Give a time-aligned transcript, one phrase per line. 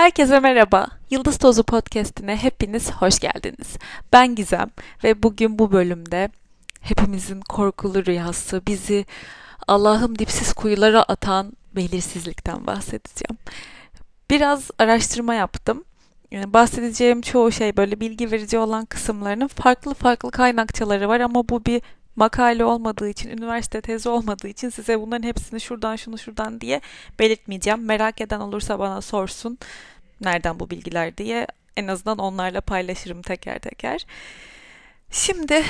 [0.00, 0.88] Herkese merhaba.
[1.10, 3.76] Yıldız Tozu Podcast'ine hepiniz hoş geldiniz.
[4.12, 4.70] Ben Gizem
[5.04, 6.30] ve bugün bu bölümde
[6.80, 9.06] hepimizin korkulu rüyası, bizi
[9.68, 13.38] Allah'ım dipsiz kuyulara atan belirsizlikten bahsedeceğim.
[14.30, 15.84] Biraz araştırma yaptım.
[16.30, 21.64] Yani bahsedeceğim çoğu şey böyle bilgi verici olan kısımlarının farklı farklı kaynakçaları var ama bu
[21.64, 21.82] bir
[22.16, 26.80] makale olmadığı için, üniversite tezi olmadığı için size bunların hepsini şuradan şunu şuradan diye
[27.18, 27.84] belirtmeyeceğim.
[27.84, 29.58] Merak eden olursa bana sorsun
[30.20, 31.46] nereden bu bilgiler diye.
[31.76, 34.06] En azından onlarla paylaşırım teker teker.
[35.10, 35.64] Şimdi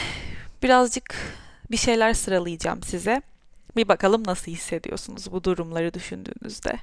[0.62, 1.14] birazcık
[1.70, 3.22] bir şeyler sıralayacağım size.
[3.76, 6.78] Bir bakalım nasıl hissediyorsunuz bu durumları düşündüğünüzde.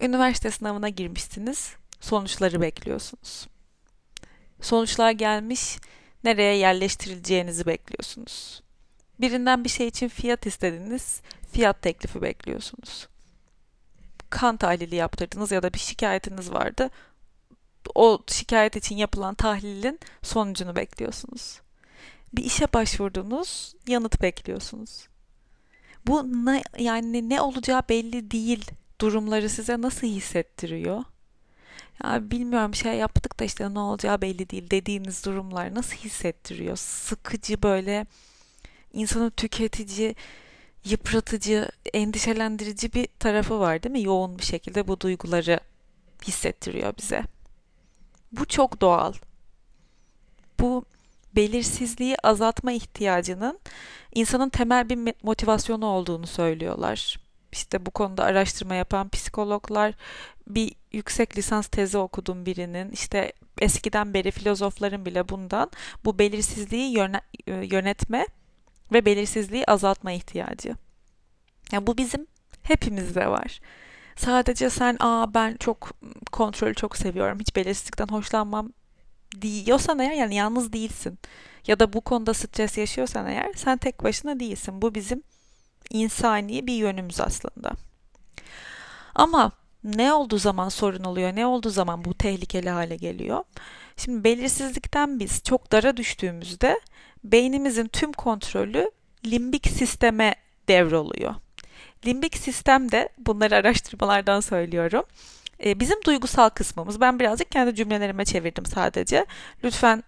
[0.00, 3.46] Üniversite sınavına girmişsiniz, sonuçları bekliyorsunuz.
[4.60, 5.78] Sonuçlar gelmiş,
[6.24, 8.63] nereye yerleştirileceğinizi bekliyorsunuz.
[9.20, 11.20] Birinden bir şey için fiyat istediniz,
[11.52, 13.08] fiyat teklifi bekliyorsunuz.
[14.30, 16.90] Kan tahlili yaptırdınız ya da bir şikayetiniz vardı.
[17.94, 21.60] O şikayet için yapılan tahlilin sonucunu bekliyorsunuz.
[22.32, 25.08] Bir işe başvurdunuz, yanıt bekliyorsunuz.
[26.06, 31.04] Bu ne, yani ne olacağı belli değil durumları size nasıl hissettiriyor?
[32.04, 36.76] Ya bilmiyorum şey yaptık da işte ne olacağı belli değil dediğiniz durumlar nasıl hissettiriyor?
[36.76, 38.06] Sıkıcı böyle
[38.94, 40.14] insanı tüketici,
[40.84, 44.02] yıpratıcı, endişelendirici bir tarafı var değil mi?
[44.02, 45.60] Yoğun bir şekilde bu duyguları
[46.26, 47.22] hissettiriyor bize.
[48.32, 49.12] Bu çok doğal.
[50.60, 50.84] Bu
[51.36, 53.60] belirsizliği azaltma ihtiyacının
[54.14, 57.20] insanın temel bir motivasyonu olduğunu söylüyorlar.
[57.52, 59.94] İşte bu konuda araştırma yapan psikologlar
[60.48, 62.90] bir yüksek lisans tezi okudum birinin.
[62.90, 65.70] İşte eskiden beri filozofların bile bundan
[66.04, 66.98] bu belirsizliği
[67.46, 68.26] yönetme
[68.94, 70.76] ve belirsizliği azaltma ihtiyacı.
[71.72, 72.26] Yani bu bizim
[72.62, 73.60] hepimizde var.
[74.16, 75.90] Sadece sen aa ben çok
[76.32, 77.40] kontrolü çok seviyorum.
[77.40, 78.72] Hiç belirsizlikten hoşlanmam
[79.42, 81.18] diyorsan eğer yani yalnız değilsin.
[81.66, 84.82] Ya da bu konuda stres yaşıyorsan eğer sen tek başına değilsin.
[84.82, 85.22] Bu bizim
[85.90, 87.72] insani bir yönümüz aslında.
[89.14, 89.52] Ama
[89.84, 93.44] ne olduğu zaman sorun oluyor, ne olduğu zaman bu tehlikeli hale geliyor.
[93.96, 96.80] Şimdi belirsizlikten biz çok dara düştüğümüzde
[97.24, 98.90] beynimizin tüm kontrolü
[99.26, 100.34] limbik sisteme
[100.68, 101.34] devroluyor.
[102.06, 105.04] Limbik sistem de bunları araştırmalardan söylüyorum.
[105.64, 107.00] E, bizim duygusal kısmımız.
[107.00, 109.26] Ben birazcık kendi cümlelerime çevirdim sadece.
[109.64, 110.04] Lütfen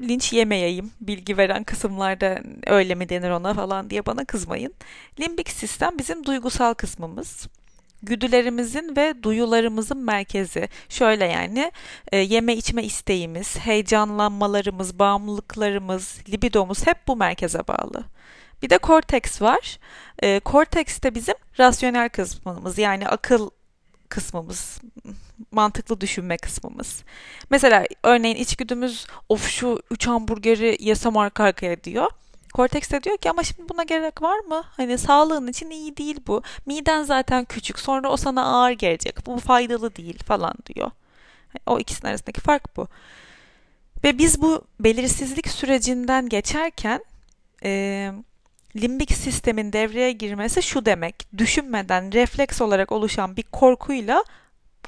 [0.00, 4.74] linç yemeyeyim bilgi veren kısımlarda öyle mi denir ona falan diye bana kızmayın.
[5.20, 7.46] Limbik sistem bizim duygusal kısmımız
[8.02, 10.68] güdülerimizin ve duyularımızın merkezi.
[10.88, 11.72] Şöyle yani
[12.12, 18.04] e, yeme içme isteğimiz, heyecanlanmalarımız, bağımlılıklarımız, libidomuz hep bu merkeze bağlı.
[18.62, 19.78] Bir de korteks var.
[20.22, 23.50] E, korteks de bizim rasyonel kısmımız yani akıl
[24.08, 24.80] kısmımız,
[25.50, 27.02] mantıklı düşünme kısmımız.
[27.50, 32.10] Mesela örneğin içgüdümüz of şu üç hamburgeri yesem arka arkaya diyor.
[32.52, 34.62] Korteks de diyor ki ama şimdi buna gerek var mı?
[34.76, 36.42] Hani sağlığın için iyi değil bu.
[36.66, 39.26] Miden zaten küçük sonra o sana ağır gelecek.
[39.26, 40.90] Bu faydalı değil falan diyor.
[41.66, 42.88] O ikisinin arasındaki fark bu.
[44.04, 47.04] Ve biz bu belirsizlik sürecinden geçerken
[47.64, 48.12] e,
[48.76, 51.26] limbik sistemin devreye girmesi şu demek.
[51.38, 54.24] Düşünmeden refleks olarak oluşan bir korkuyla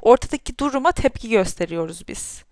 [0.03, 2.45] ortadaki duruma tepki gösteriyoruz biz.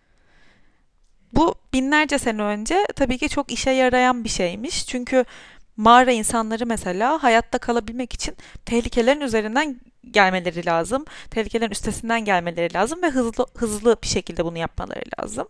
[1.32, 4.86] Bu binlerce sene önce tabii ki çok işe yarayan bir şeymiş.
[4.86, 5.24] Çünkü
[5.76, 11.04] mağara insanları mesela hayatta kalabilmek için tehlikelerin üzerinden gelmeleri lazım.
[11.30, 15.48] Tehlikelerin üstesinden gelmeleri lazım ve hızlı hızlı bir şekilde bunu yapmaları lazım.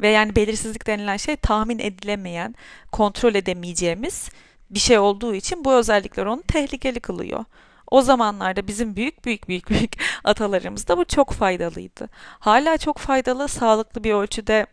[0.00, 2.54] Ve yani belirsizlik denilen şey tahmin edilemeyen,
[2.92, 4.30] kontrol edemeyeceğimiz
[4.70, 7.44] bir şey olduğu için bu özellikler onu tehlikeli kılıyor.
[7.90, 9.92] O zamanlarda bizim büyük büyük büyük büyük
[10.24, 12.08] atalarımızda bu çok faydalıydı.
[12.38, 14.66] Hala çok faydalı, sağlıklı bir ölçüde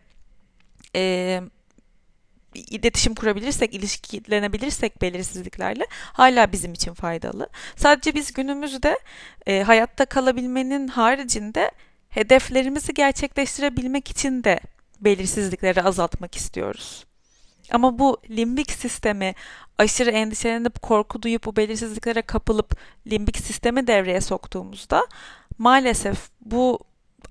[0.96, 1.42] e,
[2.56, 7.50] iletişim kurabilirsek, ilişkilenebilirsek belirsizliklerle hala bizim için faydalı.
[7.76, 9.00] Sadece biz günümüzde
[9.48, 11.72] e, hayatta kalabilmenin haricinde
[12.10, 14.60] hedeflerimizi gerçekleştirebilmek için de
[15.02, 17.06] belirsizlikleri azaltmak istiyoruz.
[17.72, 19.36] Ama bu limbik sistemi
[19.78, 22.78] aşırı endişelenip korku duyup bu belirsizliklere kapılıp
[23.08, 25.08] limbik sistemi devreye soktuğumuzda
[25.58, 26.80] maalesef bu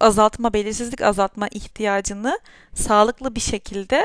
[0.00, 2.40] azaltma, belirsizlik azaltma ihtiyacını
[2.74, 4.04] sağlıklı bir şekilde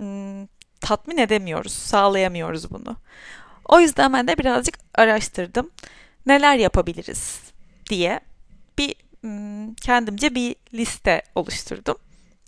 [0.00, 0.48] ım,
[0.80, 2.96] tatmin edemiyoruz, sağlayamıyoruz bunu.
[3.64, 5.70] O yüzden ben de birazcık araştırdım.
[6.26, 7.40] Neler yapabiliriz
[7.90, 8.20] diye
[8.78, 8.94] bir
[9.24, 11.96] ım, kendimce bir liste oluşturdum.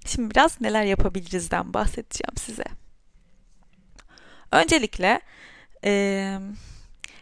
[0.07, 2.65] Şimdi biraz neler yapabilirizden bahsedeceğim size.
[4.53, 5.21] Öncelikle
[5.85, 6.39] e,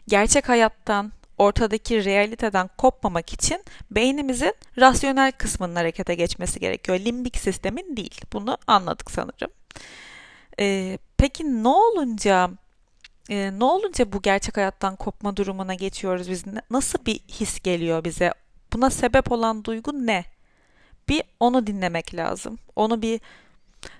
[0.09, 6.99] gerçek hayattan ortadaki realiteden kopmamak için beynimizin rasyonel kısmının harekete geçmesi gerekiyor.
[6.99, 8.21] Limbik sistemin değil.
[8.33, 9.51] Bunu anladık sanırım.
[10.61, 12.51] Ee, peki ne olunca
[13.29, 16.45] e, ne olunca bu gerçek hayattan kopma durumuna geçiyoruz biz?
[16.71, 18.33] Nasıl bir his geliyor bize?
[18.73, 20.25] Buna sebep olan duygu ne?
[21.09, 22.59] Bir onu dinlemek lazım.
[22.77, 23.21] Onu bir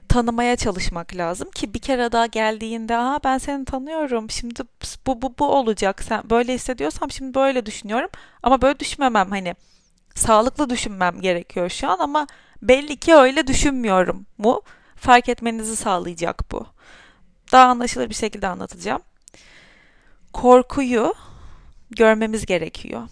[0.09, 4.63] tanımaya çalışmak lazım ki bir kere daha geldiğinde Aa, ben seni tanıyorum şimdi
[5.07, 8.11] bu, bu, bu olacak sen böyle hissediyorsam şimdi böyle düşünüyorum
[8.43, 9.55] ama böyle düşünmemem hani
[10.15, 12.27] sağlıklı düşünmem gerekiyor şu an ama
[12.63, 14.63] belli ki öyle düşünmüyorum mu
[14.97, 16.67] fark etmenizi sağlayacak bu.
[17.53, 19.03] Daha anlaşılır bir şekilde anlatacağım.
[20.33, 21.15] Korkuyu
[21.91, 23.03] görmemiz gerekiyor.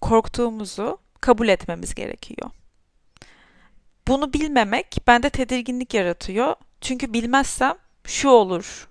[0.00, 2.50] Korktuğumuzu kabul etmemiz gerekiyor.
[4.10, 6.54] Bunu bilmemek bende tedirginlik yaratıyor.
[6.80, 7.74] Çünkü bilmezsem
[8.04, 8.88] şu olur.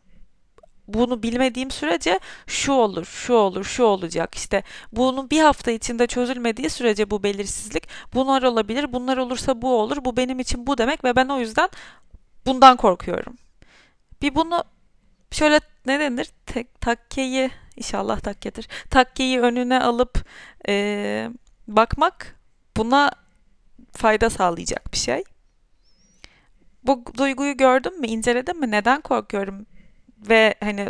[0.87, 4.35] Bunu bilmediğim sürece şu olur, şu olur, şu olacak.
[4.35, 10.05] İşte bunun bir hafta içinde çözülmediği sürece bu belirsizlik bunlar olabilir, bunlar olursa bu olur,
[10.05, 11.69] bu benim için bu demek ve ben o yüzden
[12.45, 13.35] bundan korkuyorum.
[14.21, 14.63] Bir bunu
[15.31, 16.29] şöyle ne denir?
[16.45, 18.67] Tek, takkeyi inşallah takkedir.
[18.89, 20.25] Takkeyi önüne alıp
[20.67, 21.29] e,
[21.67, 22.35] bakmak
[22.77, 23.11] buna
[23.93, 25.23] fayda sağlayacak bir şey.
[26.83, 29.65] Bu duyguyu gördüm mü, inceledim mi, neden korkuyorum
[30.29, 30.89] ve hani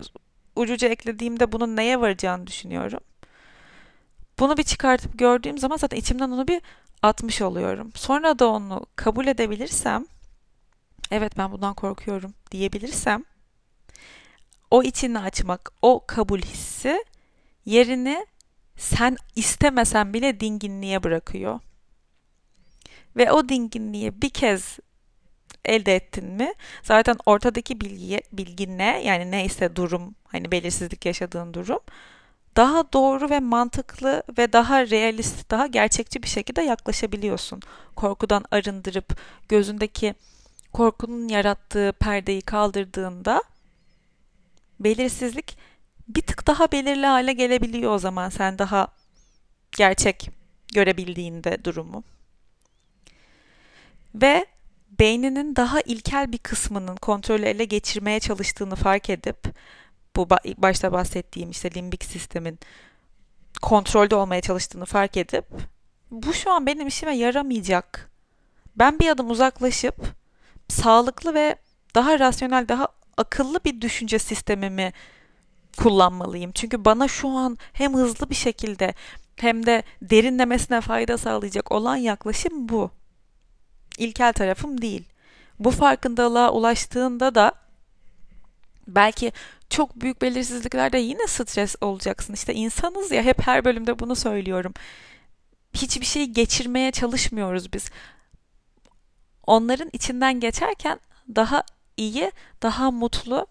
[0.56, 3.00] ucuca eklediğimde bunun neye varacağını düşünüyorum.
[4.40, 6.62] Bunu bir çıkartıp gördüğüm zaman zaten içimden onu bir
[7.02, 7.92] atmış oluyorum.
[7.96, 10.06] Sonra da onu kabul edebilirsem,
[11.12, 13.26] evet ben bundan korkuyorum diyebilirsem,
[14.72, 17.04] o içini açmak, o kabul hissi
[17.66, 18.26] yerini
[18.78, 21.60] sen istemesen bile dinginliğe bırakıyor.
[23.16, 24.80] Ve o dinginliği bir kez
[25.66, 26.54] elde ettin mi
[26.84, 31.80] zaten ortadaki bilgiye, bilgi ne yani neyse durum hani belirsizlik yaşadığın durum
[32.56, 37.62] daha doğru ve mantıklı ve daha realist, daha gerçekçi bir şekilde yaklaşabiliyorsun.
[37.96, 39.18] Korkudan arındırıp
[39.50, 40.16] gözündeki
[40.74, 43.44] korkunun yarattığı perdeyi kaldırdığında
[44.80, 45.58] belirsizlik
[46.08, 48.88] bir tık daha belirli hale gelebiliyor o zaman sen daha
[49.78, 50.30] gerçek
[50.74, 52.04] görebildiğinde durumu
[54.22, 54.46] ve
[55.00, 59.38] beyninin daha ilkel bir kısmının kontrolü ele geçirmeye çalıştığını fark edip
[60.16, 62.60] bu başta bahsettiğim işte limbik sistemin
[63.62, 65.46] kontrolde olmaya çalıştığını fark edip
[66.12, 68.12] bu şu an benim işime yaramayacak.
[68.76, 69.96] Ben bir adım uzaklaşıp
[70.68, 71.56] sağlıklı ve
[71.96, 72.88] daha rasyonel, daha
[73.18, 74.94] akıllı bir düşünce sistemimi
[75.78, 76.52] kullanmalıyım.
[76.52, 78.94] Çünkü bana şu an hem hızlı bir şekilde
[79.36, 82.92] hem de derinlemesine fayda sağlayacak olan yaklaşım bu
[83.98, 85.04] ilkel tarafım değil.
[85.60, 87.52] Bu farkındalığa ulaştığında da
[88.88, 89.32] belki
[89.70, 92.34] çok büyük belirsizliklerde yine stres olacaksın.
[92.34, 94.74] İşte insanız ya hep her bölümde bunu söylüyorum.
[95.74, 97.90] Hiçbir şeyi geçirmeye çalışmıyoruz biz.
[99.48, 101.00] Onların içinden geçerken
[101.36, 101.64] daha
[101.98, 102.32] iyi,
[102.62, 103.48] daha mutlu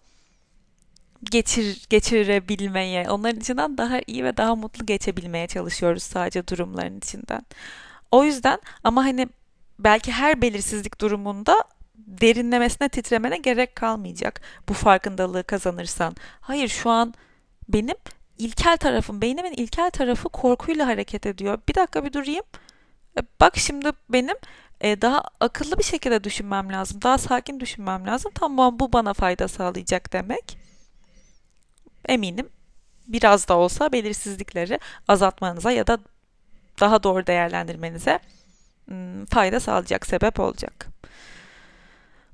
[1.23, 7.41] geçir geçirebilmeye, onların içinden daha iyi ve daha mutlu geçebilmeye çalışıyoruz sadece durumların içinden.
[8.11, 9.27] O yüzden ama hani
[9.79, 11.63] belki her belirsizlik durumunda
[11.95, 16.15] derinlemesine titremene gerek kalmayacak bu farkındalığı kazanırsan.
[16.41, 17.13] Hayır şu an
[17.69, 17.95] benim
[18.37, 21.59] ilkel tarafım, beynimin ilkel tarafı korkuyla hareket ediyor.
[21.69, 22.43] Bir dakika bir durayım.
[23.17, 24.35] E, bak şimdi benim
[24.81, 27.01] e, daha akıllı bir şekilde düşünmem lazım.
[27.01, 28.31] Daha sakin düşünmem lazım.
[28.35, 30.57] Tamam bu bana fayda sağlayacak demek.
[32.07, 32.49] Eminim
[33.07, 35.97] biraz da olsa belirsizlikleri azaltmanıza ya da
[36.79, 38.19] daha doğru değerlendirmenize
[39.29, 40.87] fayda sağlayacak, sebep olacak.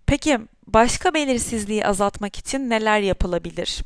[0.06, 3.84] Peki başka belirsizliği azaltmak için neler yapılabilir?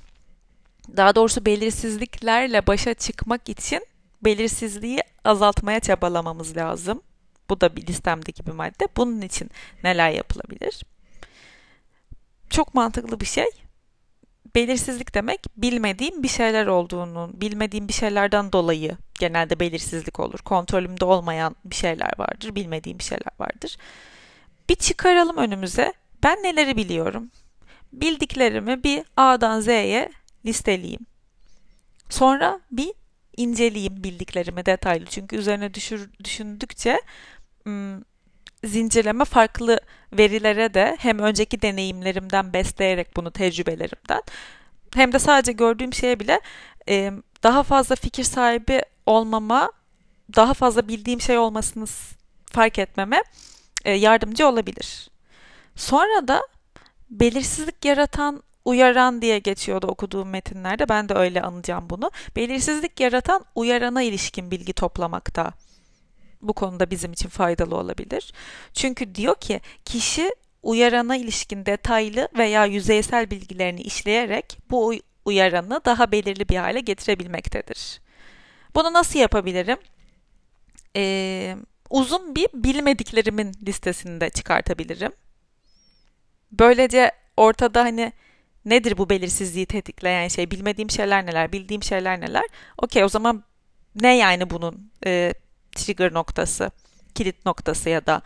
[0.97, 3.85] Daha doğrusu belirsizliklerle başa çıkmak için
[4.21, 7.01] belirsizliği azaltmaya çabalamamız lazım.
[7.49, 8.87] Bu da bir listemdeki bir madde.
[8.97, 9.49] Bunun için
[9.83, 10.83] neler yapılabilir?
[12.49, 13.45] Çok mantıklı bir şey
[14.55, 20.39] belirsizlik demek bilmediğim bir şeyler olduğunu, bilmediğim bir şeylerden dolayı genelde belirsizlik olur.
[20.39, 23.77] Kontrolümde olmayan bir şeyler vardır, bilmediğim bir şeyler vardır.
[24.69, 25.93] Bir çıkaralım önümüze.
[26.23, 27.31] Ben neleri biliyorum?
[27.93, 30.09] Bildiklerimi bir A'dan Z'ye
[30.45, 31.05] listeleyeyim.
[32.09, 32.93] Sonra bir
[33.37, 35.05] inceleyeyim bildiklerimi detaylı.
[35.05, 36.99] Çünkü üzerine düşür, düşündükçe
[38.63, 39.79] zincirleme farklı
[40.13, 44.21] verilere de hem önceki deneyimlerimden besleyerek bunu tecrübelerimden
[44.93, 46.41] hem de sadece gördüğüm şeye bile
[46.89, 47.11] e,
[47.43, 49.71] daha fazla fikir sahibi olmama,
[50.35, 51.85] daha fazla bildiğim şey olmasını
[52.45, 53.23] fark etmeme
[53.85, 55.09] e, yardımcı olabilir.
[55.75, 56.41] Sonra da
[57.09, 60.89] belirsizlik yaratan uyaran diye geçiyordu okuduğum metinlerde.
[60.89, 62.11] Ben de öyle anacağım bunu.
[62.35, 65.53] Belirsizlik yaratan uyarana ilişkin bilgi toplamakta.
[66.41, 68.33] Bu konuda bizim için faydalı olabilir.
[68.73, 70.31] Çünkü diyor ki kişi
[70.63, 74.93] uyarana ilişkin detaylı veya yüzeysel bilgilerini işleyerek bu
[75.25, 78.01] uyaranı daha belirli bir hale getirebilmektedir.
[78.75, 79.77] Bunu nasıl yapabilirim?
[80.95, 81.55] Ee,
[81.89, 85.11] uzun bir bilmediklerimin listesini de çıkartabilirim.
[86.51, 88.13] Böylece ortada hani
[88.65, 90.51] nedir bu belirsizliği tetikleyen şey?
[90.51, 91.51] Bilmediğim şeyler neler?
[91.51, 92.43] Bildiğim şeyler neler?
[92.77, 93.43] Okey o zaman
[93.95, 95.33] ne yani bunun e,
[95.71, 96.71] trigger noktası,
[97.15, 98.21] kilit noktası ya da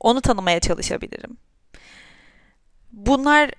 [0.00, 1.36] onu tanımaya çalışabilirim.
[2.92, 3.50] Bunlar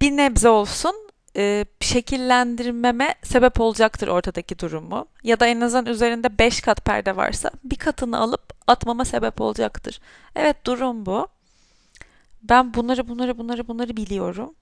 [0.00, 0.94] bir nebze olsun
[1.36, 5.06] e, şekillendirmeme sebep olacaktır ortadaki durumu.
[5.24, 10.00] Ya da en azından üzerinde 5 kat perde varsa bir katını alıp atmama sebep olacaktır.
[10.36, 11.28] Evet durum bu.
[12.42, 14.54] Ben bunları bunları bunları bunları biliyorum.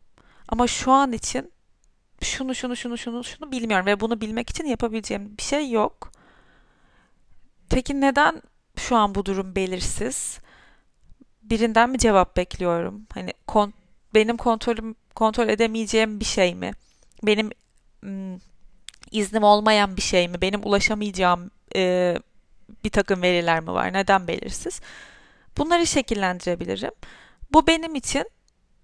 [0.49, 1.53] Ama şu an için
[2.23, 6.13] şunu şunu şunu şunu şunu bilmiyorum ve bunu bilmek için yapabileceğim bir şey yok.
[7.71, 8.43] Peki neden
[8.77, 10.39] şu an bu durum belirsiz?
[11.43, 13.07] Birinden mi cevap bekliyorum?
[13.15, 13.73] Hani kon
[14.15, 16.73] benim kontrolüm kontrol edemeyeceğim bir şey mi?
[17.23, 17.51] Benim
[18.05, 18.41] ım,
[19.11, 20.41] iznim olmayan bir şey mi?
[20.41, 22.17] Benim ulaşamayacağım e,
[22.85, 23.93] bir takım veriler mi var?
[23.93, 24.81] Neden belirsiz?
[25.59, 26.93] Bunları şekillendirebilirim.
[27.53, 28.25] Bu benim için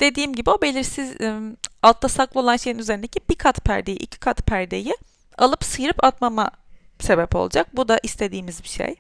[0.01, 4.47] dediğim gibi o belirsiz ım, altta saklı olan şeyin üzerindeki bir kat perdeyi, iki kat
[4.47, 4.95] perdeyi
[5.39, 6.51] alıp sıyırıp atmama
[6.99, 7.77] sebep olacak.
[7.77, 8.97] Bu da istediğimiz bir şey.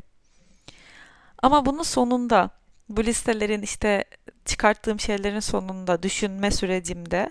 [1.42, 2.50] Ama bunun sonunda
[2.88, 4.04] bu listelerin işte
[4.44, 7.30] çıkarttığım şeylerin sonunda düşünme sürecimde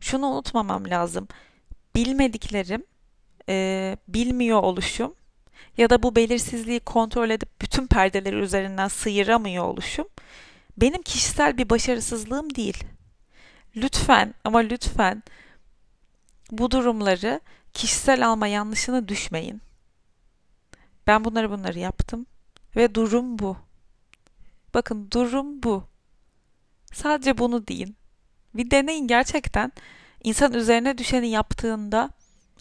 [0.00, 1.28] şunu unutmamam lazım.
[1.94, 2.84] Bilmediklerim,
[3.48, 5.14] e, bilmiyor oluşum
[5.76, 10.06] ya da bu belirsizliği kontrol edip bütün perdeleri üzerinden sıyıramıyor oluşum
[10.76, 12.84] benim kişisel bir başarısızlığım değil.
[13.76, 15.22] Lütfen ama lütfen
[16.50, 17.40] bu durumları
[17.74, 19.60] kişisel alma yanlışına düşmeyin.
[21.06, 22.26] Ben bunları bunları yaptım
[22.76, 23.56] ve durum bu.
[24.74, 25.84] Bakın durum bu.
[26.92, 27.96] Sadece bunu deyin.
[28.54, 29.72] Bir deneyin gerçekten.
[30.24, 32.10] İnsan üzerine düşeni yaptığında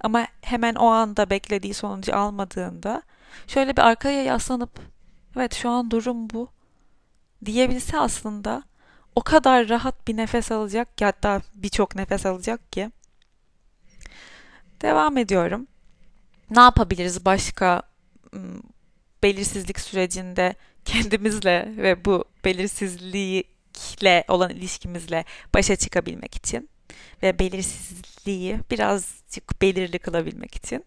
[0.02, 3.02] ama hemen o anda beklediği sonucu almadığında
[3.48, 4.80] şöyle bir arkaya yaslanıp
[5.36, 6.50] evet şu an durum bu
[7.46, 8.64] diyebilse aslında
[9.16, 12.92] o kadar rahat bir nefes alacak ki hatta birçok nefes alacak ki.
[14.82, 15.68] Devam ediyorum.
[16.50, 17.82] Ne yapabiliriz başka
[19.24, 26.70] belirsizlik sürecinde kendimizle ve bu belirsizlikle olan ilişkimizle başa çıkabilmek için
[27.24, 30.86] ve belirsizliği birazcık belirli kılabilmek için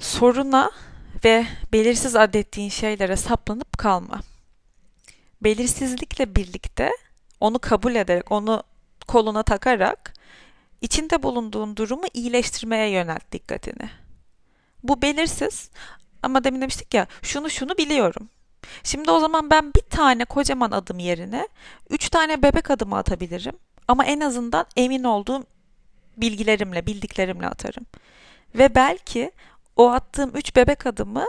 [0.00, 0.70] soruna
[1.24, 4.20] ve belirsiz adettiğin şeylere saplanıp kalma.
[5.40, 6.90] Belirsizlikle birlikte
[7.40, 8.62] onu kabul ederek, onu
[9.08, 10.14] koluna takarak
[10.80, 13.90] içinde bulunduğun durumu iyileştirmeye yönelt dikkatini.
[14.82, 15.70] Bu belirsiz
[16.22, 18.28] ama demin demiştik ya şunu şunu biliyorum.
[18.82, 21.48] Şimdi o zaman ben bir tane kocaman adım yerine
[21.90, 23.56] üç tane bebek adımı atabilirim.
[23.88, 25.44] Ama en azından emin olduğum
[26.16, 27.86] bilgilerimle, bildiklerimle atarım.
[28.54, 29.32] Ve belki
[29.76, 31.24] o attığım üç bebek adımı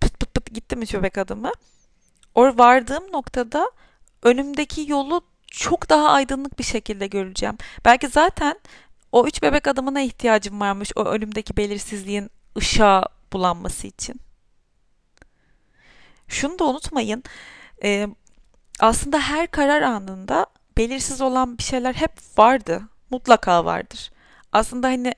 [0.00, 1.52] pıt pıt pıt gittim üç bebek adımı.
[2.34, 3.70] O vardığım noktada
[4.22, 7.58] önümdeki yolu çok daha aydınlık bir şekilde göreceğim.
[7.84, 8.60] Belki zaten
[9.12, 14.20] o üç bebek adımına ihtiyacım varmış o önümdeki belirsizliğin ışığa bulanması için.
[16.28, 17.24] Şunu da unutmayın.
[17.82, 18.08] E,
[18.80, 22.82] aslında her karar anında belirsiz olan bir şeyler hep vardı.
[23.10, 24.12] Mutlaka vardır.
[24.52, 25.14] Aslında hani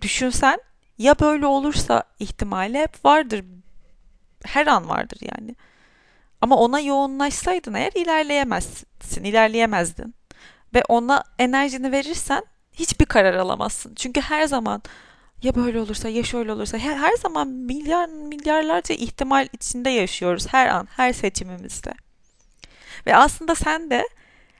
[0.00, 0.60] düşünsen
[0.98, 3.44] ya böyle olursa ihtimali hep vardır.
[4.44, 5.56] Her an vardır yani.
[6.40, 10.14] Ama ona yoğunlaşsaydın eğer ilerleyemezsin, ilerleyemezdin.
[10.74, 13.94] Ve ona enerjini verirsen hiçbir karar alamazsın.
[13.94, 14.82] Çünkü her zaman
[15.42, 20.66] ya böyle olursa ya şöyle olursa her, her zaman milyar milyarlarca ihtimal içinde yaşıyoruz her
[20.66, 21.94] an her seçimimizde.
[23.06, 24.08] Ve aslında sen de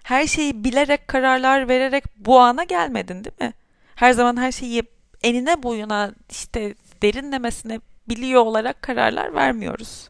[0.03, 3.53] her şeyi bilerek kararlar vererek bu ana gelmedin değil mi?
[3.95, 4.83] Her zaman her şeyi
[5.23, 10.09] enine boyuna işte derinlemesine biliyor olarak kararlar vermiyoruz.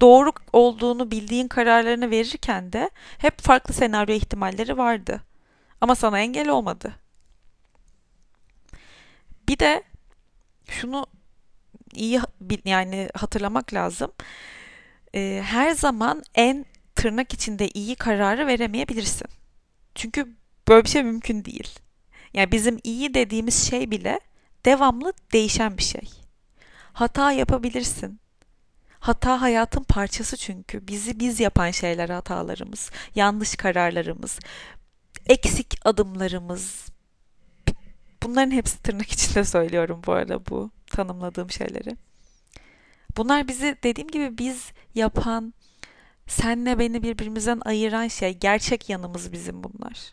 [0.00, 5.20] Doğru olduğunu bildiğin kararlarını verirken de hep farklı senaryo ihtimalleri vardı.
[5.80, 6.94] Ama sana engel olmadı.
[9.48, 9.82] Bir de
[10.68, 11.06] şunu
[11.94, 12.20] iyi
[12.64, 14.12] yani hatırlamak lazım.
[15.14, 19.28] Ee, her zaman en tırnak içinde iyi kararı veremeyebilirsin.
[19.94, 20.36] Çünkü
[20.68, 21.78] böyle bir şey mümkün değil.
[22.34, 24.20] Yani bizim iyi dediğimiz şey bile
[24.64, 26.10] devamlı değişen bir şey.
[26.92, 28.20] Hata yapabilirsin.
[29.00, 30.88] Hata hayatın parçası çünkü.
[30.88, 34.38] Bizi biz yapan şeyler hatalarımız, yanlış kararlarımız.
[35.26, 36.88] eksik adımlarımız.
[38.22, 41.96] Bunların hepsi tırnak içinde söylüyorum bu arada bu tanımladığım şeyleri.
[43.16, 45.54] Bunlar bizi dediğim gibi biz yapan,
[46.26, 50.12] senle beni birbirimizden ayıran şey, gerçek yanımız bizim bunlar.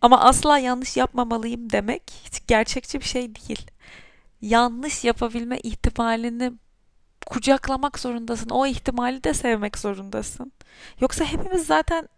[0.00, 3.70] Ama asla yanlış yapmamalıyım demek hiç gerçekçi bir şey değil.
[4.40, 6.52] Yanlış yapabilme ihtimalini
[7.26, 8.50] kucaklamak zorundasın.
[8.50, 10.52] O ihtimali de sevmek zorundasın.
[11.00, 12.08] Yoksa hepimiz zaten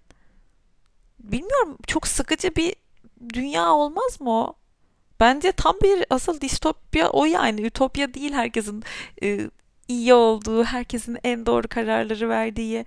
[1.19, 2.75] bilmiyorum çok sıkıcı bir
[3.35, 4.55] dünya olmaz mı o?
[5.21, 7.63] Bence tam bir asıl distopya o yani.
[7.63, 8.85] Ütopya değil herkesin
[9.23, 9.51] e,
[9.89, 12.85] iyi olduğu, herkesin en doğru kararları verdiği,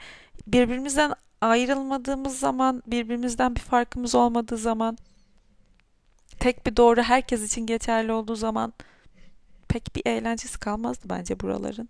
[0.47, 4.97] birbirimizden ayrılmadığımız zaman, birbirimizden bir farkımız olmadığı zaman,
[6.39, 8.73] tek bir doğru herkes için geçerli olduğu zaman
[9.67, 11.89] pek bir eğlencesi kalmazdı bence buraların.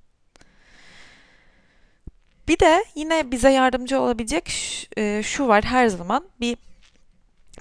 [2.48, 4.51] Bir de yine bize yardımcı olabilecek
[4.98, 6.57] e, şu var her zaman bir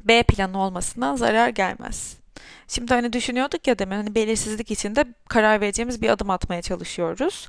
[0.04, 2.19] B planı olmasından zarar gelmez.
[2.68, 7.48] Şimdi hani düşünüyorduk ya demin hani belirsizlik içinde karar vereceğimiz bir adım atmaya çalışıyoruz.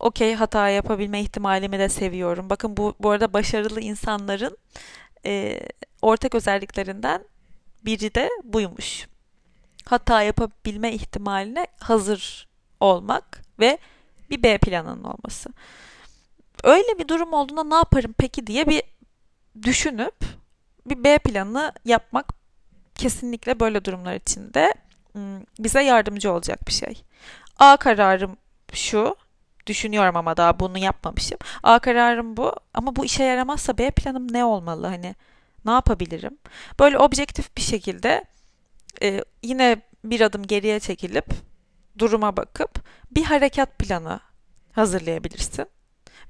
[0.00, 2.50] Okey hata yapabilme ihtimalimi de seviyorum.
[2.50, 4.58] Bakın bu, bu arada başarılı insanların
[5.26, 5.60] e,
[6.02, 7.24] ortak özelliklerinden
[7.84, 9.06] biri de buymuş.
[9.84, 12.48] Hata yapabilme ihtimaline hazır
[12.80, 13.78] olmak ve
[14.30, 15.50] bir B planının olması.
[16.64, 18.82] Öyle bir durum olduğunda ne yaparım peki diye bir
[19.62, 20.14] düşünüp
[20.86, 22.35] bir B planı yapmak
[22.98, 24.74] kesinlikle böyle durumlar içinde
[25.58, 27.02] bize yardımcı olacak bir şey.
[27.58, 28.36] A kararım
[28.72, 29.16] şu.
[29.66, 31.38] Düşünüyorum ama daha bunu yapmamışım.
[31.62, 34.86] A kararım bu ama bu işe yaramazsa B planım ne olmalı?
[34.86, 35.14] Hani
[35.64, 36.38] ne yapabilirim?
[36.80, 38.24] Böyle objektif bir şekilde
[39.02, 41.26] e, yine bir adım geriye çekilip
[41.98, 44.20] duruma bakıp bir harekat planı
[44.72, 45.66] hazırlayabilirsin.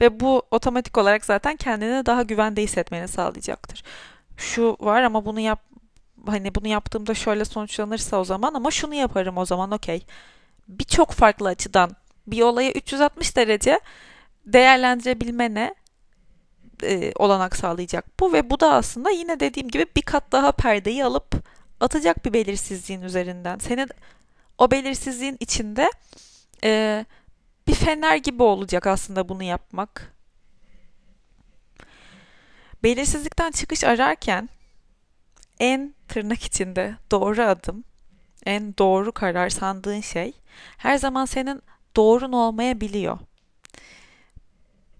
[0.00, 3.82] Ve bu otomatik olarak zaten kendini daha güvende hissetmeni sağlayacaktır.
[4.36, 5.60] Şu var ama bunu yap
[6.28, 10.06] hani bunu yaptığımda şöyle sonuçlanırsa o zaman ama şunu yaparım o zaman okey.
[10.68, 13.80] Birçok farklı açıdan bir olayı 360 derece
[14.46, 15.74] değerlendirebilmene
[16.82, 21.04] e, olanak sağlayacak bu ve bu da aslında yine dediğim gibi bir kat daha perdeyi
[21.04, 21.34] alıp
[21.80, 23.58] atacak bir belirsizliğin üzerinden.
[23.58, 23.88] Senin
[24.58, 25.90] o belirsizliğin içinde
[26.64, 27.04] e,
[27.68, 30.16] bir fener gibi olacak aslında bunu yapmak.
[32.82, 34.48] Belirsizlikten çıkış ararken
[35.60, 37.84] en tırnak içinde doğru adım,
[38.46, 40.32] en doğru karar sandığın şey
[40.76, 41.62] her zaman senin
[41.96, 43.18] doğrun olmayabiliyor.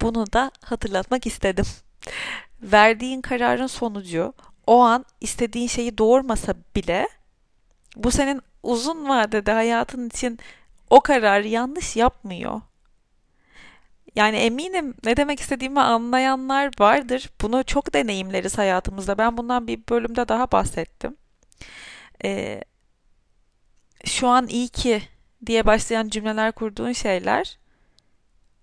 [0.00, 1.64] Bunu da hatırlatmak istedim.
[2.62, 4.34] Verdiğin kararın sonucu
[4.66, 7.08] o an istediğin şeyi doğurmasa bile
[7.96, 10.38] bu senin uzun vadede hayatın için
[10.90, 12.60] o kararı yanlış yapmıyor.
[14.16, 17.30] Yani eminim ne demek istediğimi anlayanlar vardır.
[17.42, 19.18] Bunu çok deneyimleriz hayatımızda.
[19.18, 21.16] Ben bundan bir bölümde daha bahsettim.
[22.24, 22.60] Ee,
[24.04, 25.02] şu an iyi ki
[25.46, 27.58] diye başlayan cümleler kurduğun şeyler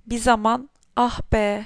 [0.05, 1.65] bir zaman ah be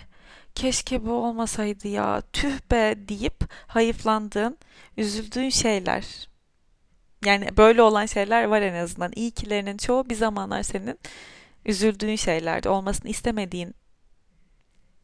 [0.55, 4.57] keşke bu olmasaydı ya tüh be deyip hayıflandığın,
[4.97, 6.29] üzüldüğün şeyler.
[7.25, 9.11] Yani böyle olan şeyler var en azından.
[9.15, 10.99] İyi kilerinin çoğu bir zamanlar senin
[11.67, 12.69] üzüldüğün şeylerdi.
[12.69, 13.75] Olmasını istemediğin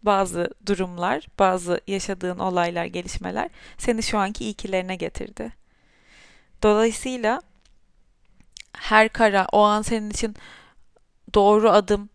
[0.04, 5.54] bazı durumlar, bazı yaşadığın olaylar, gelişmeler seni şu anki iyikilerine getirdi.
[6.64, 7.42] Dolayısıyla
[8.74, 10.36] her kara o an senin için
[11.34, 12.10] doğru adım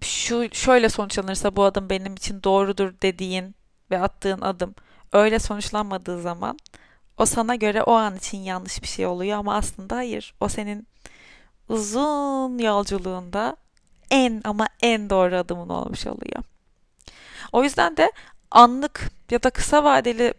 [0.00, 3.54] şu şöyle sonuçlanırsa bu adım benim için doğrudur dediğin
[3.90, 4.74] ve attığın adım
[5.12, 6.58] öyle sonuçlanmadığı zaman
[7.18, 10.34] o sana göre o an için yanlış bir şey oluyor ama aslında hayır.
[10.40, 10.86] O senin
[11.68, 13.56] uzun yolculuğunda
[14.10, 16.42] en ama en doğru adımın olmuş oluyor.
[17.52, 18.12] O yüzden de
[18.50, 20.34] anlık ya da kısa vadeli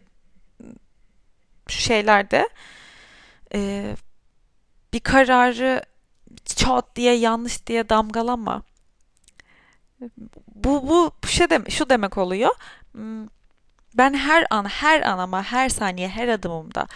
[1.68, 2.50] şeylerde
[3.54, 3.96] e,
[4.94, 5.84] bir kararı
[6.46, 8.62] çat diye yanlış diye damgalama.
[10.56, 10.90] Bu
[11.22, 12.56] bu şey demek, şu demek oluyor.
[12.92, 13.28] Hmm,
[13.94, 16.88] ben her an, her an ama her saniye, her adımımda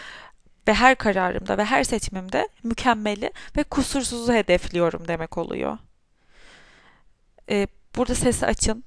[0.68, 5.78] ve her kararımda ve her seçimimde mükemmeli ve kusursuzu hedefliyorum demek oluyor.
[7.50, 8.84] Ee, burada sesi açın.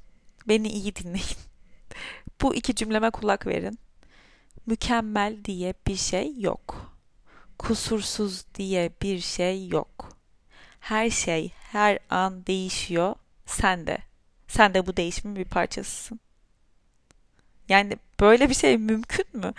[0.47, 1.37] Beni iyi dinleyin.
[2.41, 3.79] Bu iki cümleme kulak verin.
[4.65, 6.95] Mükemmel diye bir şey yok.
[7.59, 10.09] Kusursuz diye bir şey yok.
[10.79, 13.15] Her şey her an değişiyor.
[13.45, 13.97] Sen de.
[14.47, 16.19] Sen de bu değişimin bir parçasısın.
[17.69, 19.53] Yani böyle bir şey mümkün mü?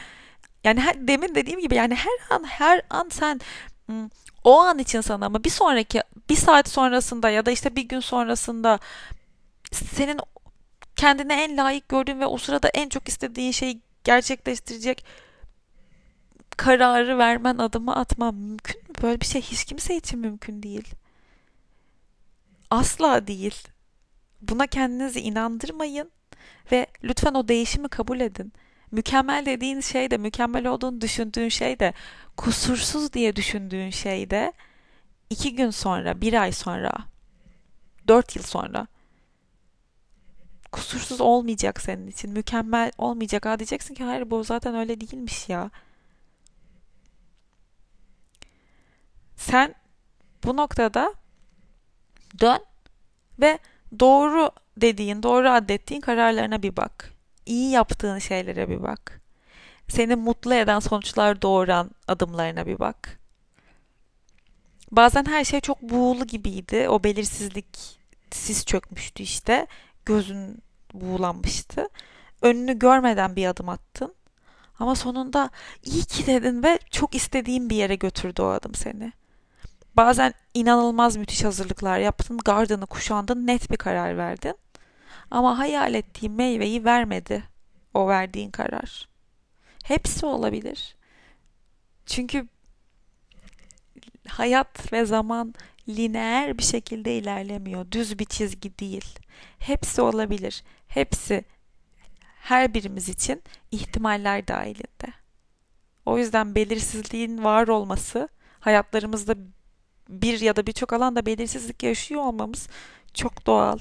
[0.66, 3.40] Yani her, demin dediğim gibi yani her an her an sen
[4.44, 8.00] o an için sana ama bir sonraki bir saat sonrasında ya da işte bir gün
[8.00, 8.79] sonrasında
[9.72, 10.20] senin
[10.96, 15.05] kendine en layık gördüğün ve o sırada en çok istediğin şeyi gerçekleştirecek
[16.57, 18.94] kararı vermen, adımı atman mümkün mü?
[19.02, 20.94] Böyle bir şey hiç kimse için mümkün değil.
[22.70, 23.55] Asla değil.
[24.40, 26.11] Buna kendinizi inandırmayın
[26.72, 28.52] ve lütfen o değişimi kabul edin.
[28.92, 31.92] Mükemmel dediğin şey de, mükemmel olduğunu düşündüğün şey de,
[32.37, 34.53] kusursuz diye düşündüğün şey de
[35.31, 36.92] iki gün sonra, bir ay sonra,
[38.09, 38.87] dört yıl sonra
[40.77, 42.31] kusursuz olmayacak senin için.
[42.33, 43.46] Mükemmel olmayacak.
[43.46, 45.70] Ha diyeceksin ki hayır bu zaten öyle değilmiş ya.
[49.37, 49.75] Sen
[50.44, 51.14] bu noktada
[52.40, 52.61] dön
[53.40, 53.59] ve
[54.01, 57.15] doğru dediğin, doğru adettiğin kararlarına bir bak.
[57.46, 59.20] İyi yaptığın şeylere bir bak.
[59.88, 63.20] Seni mutlu eden sonuçlar doğuran adımlarına bir bak.
[64.90, 66.88] Bazen her şey çok buğulu gibiydi.
[66.88, 67.98] O belirsizlik
[68.30, 69.66] sis çökmüştü işte.
[70.06, 70.62] Gözün
[70.94, 71.88] buğulanmıştı.
[72.42, 74.14] Önünü görmeden bir adım attın.
[74.78, 75.50] Ama sonunda
[75.85, 79.12] iyi ki dedin ve çok istediğin bir yere götürdü o adım seni.
[79.96, 84.54] Bazen inanılmaz müthiş hazırlıklar yaptın, gardını kuşandın, net bir karar verdin.
[85.30, 87.44] Ama hayal ettiğin meyveyi vermedi
[87.94, 89.08] o verdiğin karar.
[89.84, 90.96] Hepsi olabilir.
[92.06, 92.48] Çünkü
[94.28, 95.54] hayat ve zaman
[95.88, 97.90] lineer bir şekilde ilerlemiyor.
[97.92, 99.18] Düz bir çizgi değil.
[99.58, 100.64] Hepsi olabilir.
[100.88, 101.44] Hepsi
[102.40, 105.12] her birimiz için ihtimaller dahilinde.
[106.06, 108.28] O yüzden belirsizliğin var olması,
[108.60, 109.34] hayatlarımızda
[110.08, 112.68] bir ya da birçok alanda belirsizlik yaşıyor olmamız
[113.14, 113.78] çok doğal.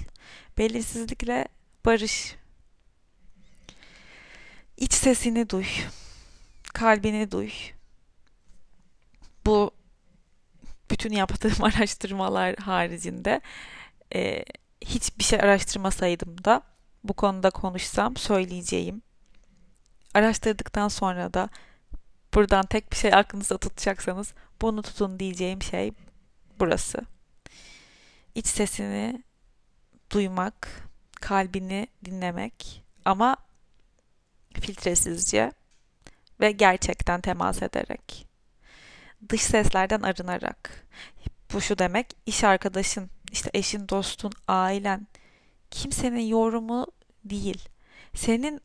[0.57, 1.47] Belirsizlikle
[1.85, 2.35] barış.
[4.77, 5.65] İç sesini duy.
[6.73, 7.49] Kalbini duy.
[9.45, 9.71] Bu
[10.91, 13.41] bütün yaptığım araştırmalar haricinde
[14.15, 14.45] e,
[14.81, 16.61] hiçbir şey araştırmasaydım da
[17.03, 19.01] bu konuda konuşsam söyleyeceğim.
[20.13, 21.49] Araştırdıktan sonra da
[22.33, 25.91] buradan tek bir şey aklınızda tutacaksanız bunu tutun diyeceğim şey
[26.59, 27.01] burası.
[28.35, 29.23] İç sesini
[30.11, 30.89] duymak,
[31.21, 33.37] kalbini dinlemek ama
[34.53, 35.51] filtresizce
[36.39, 38.27] ve gerçekten temas ederek.
[39.29, 40.85] Dış seslerden arınarak.
[41.53, 45.07] Bu şu demek, iş arkadaşın, işte eşin, dostun, ailen,
[45.71, 46.87] kimsenin yorumu
[47.23, 47.69] değil.
[48.15, 48.61] Senin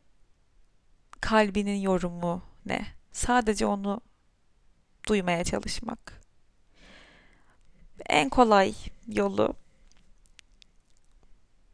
[1.21, 2.85] kalbinin yorumu ne?
[3.11, 4.01] Sadece onu
[5.07, 6.21] duymaya çalışmak.
[8.09, 8.73] En kolay
[9.07, 9.55] yolu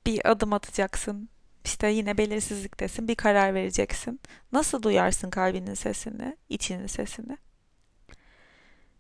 [0.08, 1.30] bir adım atacaksın.
[1.66, 3.08] İşte yine belirsizliktesin.
[3.08, 4.20] Bir karar vereceksin.
[4.52, 7.38] Nasıl duyarsın kalbinin sesini, içinin sesini?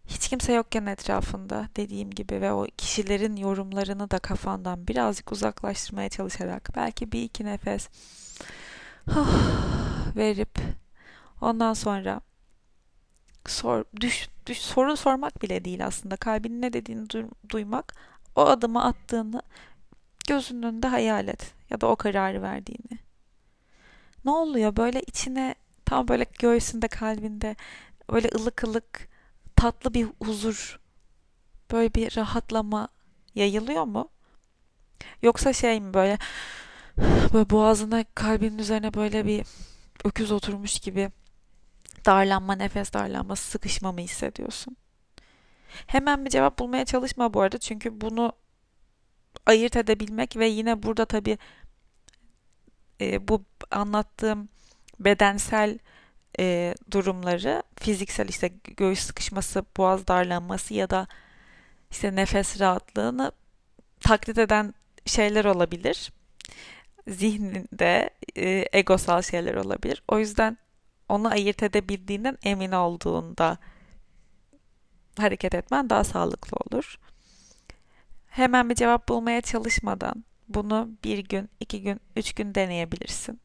[0.08, 6.70] Hiç kimse yokken etrafında dediğim gibi ve o kişilerin yorumlarını da kafandan birazcık uzaklaştırmaya çalışarak
[6.76, 7.89] belki bir iki nefes
[10.15, 10.60] verip
[11.41, 12.22] ondan sonra
[13.46, 16.15] sor, düş, düş, soru sormak bile değil aslında.
[16.15, 17.96] Kalbinin ne dediğini du, duymak,
[18.36, 19.41] o adımı attığını
[20.28, 23.00] gözünün önünde hayal et ya da o kararı verdiğini.
[24.26, 27.56] Ne oluyor böyle içine tam böyle göğsünde kalbinde
[28.12, 29.10] böyle ılık ılık
[29.56, 30.80] tatlı bir huzur
[31.72, 32.88] böyle bir rahatlama
[33.36, 34.10] yayılıyor mu?
[35.22, 36.18] Yoksa şey mi böyle
[37.34, 39.46] böyle boğazına kalbinin üzerine böyle bir
[40.04, 41.12] öküz oturmuş gibi
[42.06, 44.78] darlanma, nefes darlanması, sıkışma mı hissediyorsun?
[45.88, 48.34] Hemen bir cevap bulmaya çalışma bu arada çünkü bunu
[49.45, 51.38] ayırt edebilmek ve yine burada tabii
[53.02, 54.50] e, bu anlattığım
[55.00, 55.80] bedensel
[56.39, 61.08] e, durumları fiziksel işte göğüs sıkışması, boğaz darlanması ya da
[61.91, 63.32] işte nefes rahatlığını
[64.00, 64.73] taklit eden
[65.06, 66.12] şeyler olabilir.
[67.08, 70.04] Zihninde e, egosal şeyler olabilir.
[70.08, 70.58] O yüzden
[71.10, 73.58] onu ayırt edebildiğinden emin olduğunda
[75.17, 77.00] hareket etmen daha sağlıklı olur.
[78.38, 83.41] Hemen bir cevap bulmaya çalışmadan bunu bir gün, iki gün, üç gün deneyebilirsin.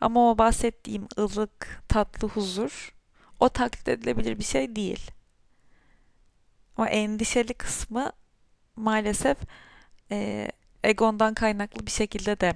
[0.00, 2.94] Ama o bahsettiğim ılık, tatlı huzur
[3.40, 5.10] o taklit edilebilir bir şey değil.
[6.76, 8.12] O endişeli kısmı
[8.76, 9.38] maalesef
[10.10, 10.48] e,
[10.84, 12.54] egondan kaynaklı bir şekilde de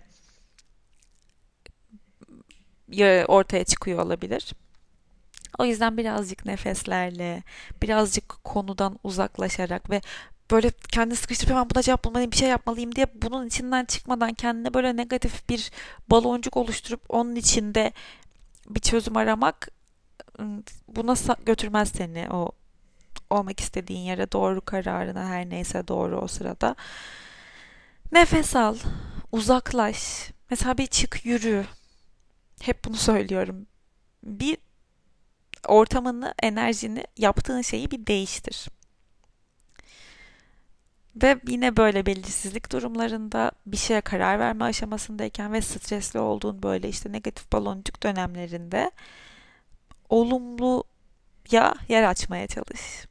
[3.29, 4.53] ortaya çıkıyor olabilir.
[5.59, 7.43] O yüzden birazcık nefeslerle,
[7.83, 10.01] birazcık konudan uzaklaşarak ve
[10.53, 14.75] böyle kendini sıkıştırıp hemen buna cevap bulmalıyım, bir şey yapmalıyım diye bunun içinden çıkmadan kendine
[14.75, 15.71] böyle negatif bir
[16.09, 17.93] baloncuk oluşturup onun içinde
[18.69, 19.69] bir çözüm aramak
[20.89, 21.15] buna
[21.47, 22.53] götürmez seni o
[23.31, 26.77] olmak istediğin yere doğru kararına her neyse doğru o sırada.
[28.13, 28.77] Nefes al,
[29.33, 30.31] uzaklaş.
[30.51, 31.65] Mesela bir çık yürü.
[32.63, 33.67] Hep bunu söylüyorum.
[34.25, 34.57] Bir
[35.69, 38.69] ortamını, enerjini, yaptığın şeyi bir değiştir.
[41.17, 47.13] Ve yine böyle belirsizlik durumlarında bir şeye karar verme aşamasındayken ve stresli olduğun böyle işte
[47.13, 48.91] negatif baloncuk dönemlerinde
[50.09, 50.85] olumlu
[51.51, 53.07] ya yer açmaya çalış.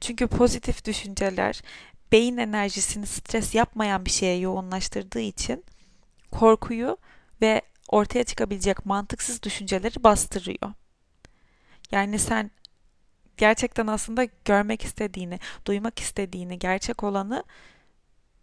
[0.00, 1.62] Çünkü pozitif düşünceler
[2.12, 5.64] beyin enerjisini stres yapmayan bir şeye yoğunlaştırdığı için
[6.30, 6.96] korkuyu
[7.40, 10.72] ve ortaya çıkabilecek mantıksız düşünceleri bastırıyor.
[11.92, 12.50] Yani sen
[13.36, 17.44] gerçekten aslında görmek istediğini, duymak istediğini, gerçek olanı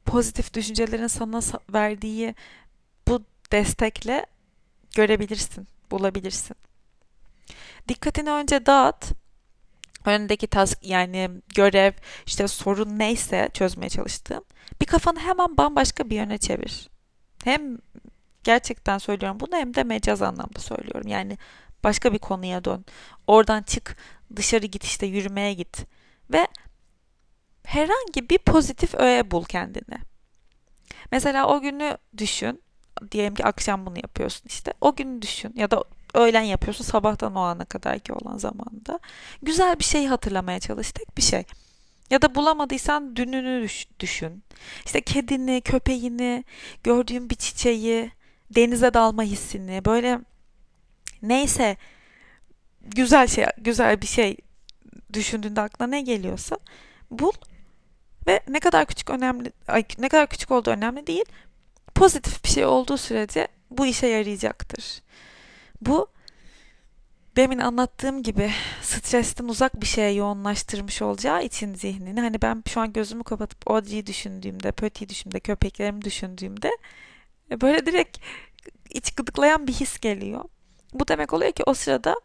[0.05, 1.41] pozitif düşüncelerin sana
[1.73, 2.35] verdiği
[3.07, 4.25] bu destekle
[4.95, 6.55] görebilirsin, bulabilirsin.
[7.87, 9.11] Dikkatini önce dağıt.
[10.05, 11.93] Önündeki task yani görev,
[12.25, 14.45] işte sorun neyse çözmeye çalıştığın
[14.81, 16.89] bir kafanı hemen bambaşka bir yöne çevir.
[17.43, 17.77] Hem
[18.43, 21.07] gerçekten söylüyorum bunu hem de mecaz anlamda söylüyorum.
[21.07, 21.37] Yani
[21.83, 22.85] başka bir konuya dön.
[23.27, 23.97] Oradan çık,
[24.35, 25.85] dışarı git işte yürümeye git
[26.33, 26.47] ve
[27.63, 29.97] herhangi bir pozitif öğe bul kendine.
[31.11, 32.61] Mesela o günü düşün.
[33.11, 34.73] Diyelim ki akşam bunu yapıyorsun işte.
[34.81, 38.99] O günü düşün ya da öğlen yapıyorsun sabahtan o ana kadar ki olan zamanda.
[39.41, 40.91] Güzel bir şey hatırlamaya çalış.
[40.91, 41.43] Tek bir şey.
[42.09, 43.67] Ya da bulamadıysan dününü
[43.99, 44.43] düşün.
[44.85, 46.43] İşte kedini, köpeğini,
[46.83, 48.11] gördüğün bir çiçeği,
[48.55, 50.19] denize dalma hissini, böyle
[51.21, 51.77] neyse
[52.83, 54.37] güzel şey, güzel bir şey
[55.13, 56.57] düşündüğünde aklına ne geliyorsa
[57.11, 57.31] bul
[58.27, 61.25] ve ne kadar küçük önemli, ay, ne kadar küçük olduğu önemli değil.
[61.95, 65.01] Pozitif bir şey olduğu sürece bu işe yarayacaktır.
[65.81, 66.07] Bu
[67.35, 72.93] demin anlattığım gibi stresten uzak bir şeye yoğunlaştırmış olacağı için zihnini hani ben şu an
[72.93, 76.71] gözümü kapatıp Audrey'i düşündüğümde, Pötü'yü düşündüğümde, köpeklerimi düşündüğümde
[77.51, 78.17] e, böyle direkt
[78.89, 80.43] iç gıdıklayan bir his geliyor.
[80.93, 82.15] Bu demek oluyor ki o sırada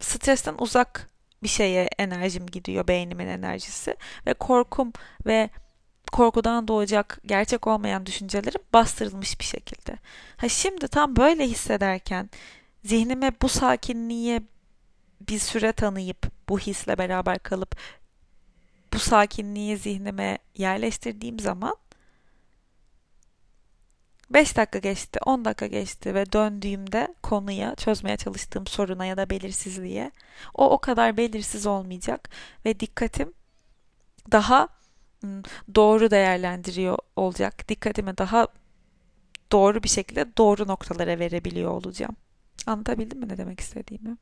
[0.00, 1.10] stresten uzak
[1.42, 4.92] bir şeye enerjim gidiyor, beynimin enerjisi ve korkum
[5.26, 5.50] ve
[6.12, 9.96] korkudan doğacak gerçek olmayan düşüncelerim bastırılmış bir şekilde.
[10.36, 12.30] Ha şimdi tam böyle hissederken
[12.84, 14.42] zihnime bu sakinliğe
[15.28, 17.76] bir süre tanıyıp bu hisle beraber kalıp
[18.92, 21.76] bu sakinliği zihnime yerleştirdiğim zaman
[24.30, 30.10] 5 dakika geçti, 10 dakika geçti ve döndüğümde konuya, çözmeye çalıştığım soruna ya da belirsizliğe
[30.54, 32.28] o o kadar belirsiz olmayacak
[32.64, 33.32] ve dikkatim
[34.32, 34.68] daha
[35.74, 37.68] doğru değerlendiriyor olacak.
[37.68, 38.48] Dikkatimi daha
[39.52, 42.16] doğru bir şekilde doğru noktalara verebiliyor olacağım.
[42.66, 44.16] Anlatabildim mi ne demek istediğimi?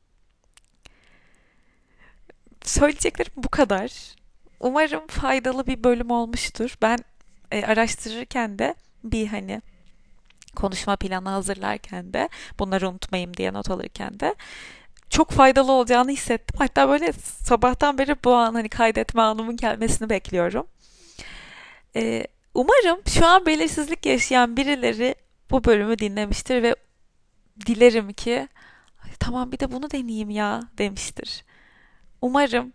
[2.63, 4.15] Söyleyeceklerim bu kadar.
[4.59, 6.75] Umarım faydalı bir bölüm olmuştur.
[6.81, 6.99] Ben
[7.51, 9.61] e, araştırırken de bir hani
[10.55, 14.35] konuşma planı hazırlarken de bunları unutmayayım diye not alırken de
[15.09, 16.55] çok faydalı olacağını hissettim.
[16.59, 17.11] Hatta böyle
[17.43, 20.67] sabahtan beri bu an hani kaydetme anımın gelmesini bekliyorum.
[21.95, 25.15] Ee, umarım şu an belirsizlik yaşayan birileri
[25.51, 26.75] bu bölümü dinlemiştir ve
[27.65, 28.47] dilerim ki
[29.19, 31.43] tamam bir de bunu deneyeyim ya demiştir.
[32.21, 32.73] Umarım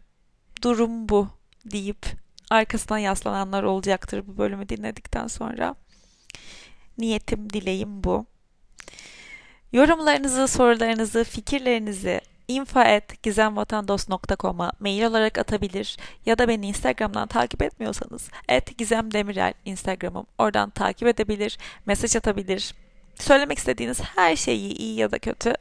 [0.63, 1.29] durum bu
[1.65, 2.07] deyip
[2.51, 5.75] arkasından yaslananlar olacaktır bu bölümü dinledikten sonra.
[7.01, 8.27] Niyetim, dileğim bu.
[9.73, 19.13] Yorumlarınızı, sorularınızı, fikirlerinizi info.gizemvatandos.com'a mail olarak atabilir ya da beni Instagram'dan takip etmiyorsanız et Gizem
[19.13, 22.75] Demirel Instagram'ım oradan takip edebilir, mesaj atabilir.
[23.15, 25.55] Söylemek istediğiniz her şeyi iyi ya da kötü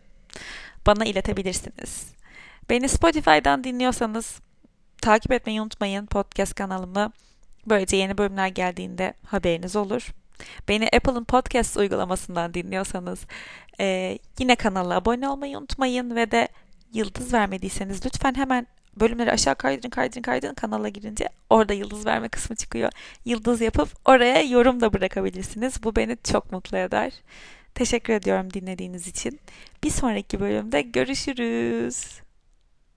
[0.88, 2.13] bana iletebilirsiniz.
[2.69, 4.39] Beni Spotify'dan dinliyorsanız
[5.02, 7.12] takip etmeyi unutmayın podcast kanalımı.
[7.67, 10.12] Böylece yeni bölümler geldiğinde haberiniz olur.
[10.67, 13.19] Beni Apple'ın podcast uygulamasından dinliyorsanız
[13.80, 16.47] e, yine kanala abone olmayı unutmayın ve de
[16.93, 18.67] yıldız vermediyseniz lütfen hemen
[18.99, 22.91] bölümleri aşağı kaydırın kaydırın kaydırın kanala girince orada yıldız verme kısmı çıkıyor.
[23.25, 25.84] Yıldız yapıp oraya yorum da bırakabilirsiniz.
[25.84, 27.13] Bu beni çok mutlu eder.
[27.75, 29.39] Teşekkür ediyorum dinlediğiniz için.
[29.84, 32.21] Bir sonraki bölümde görüşürüz.